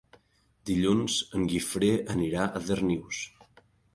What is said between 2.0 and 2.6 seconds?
anirà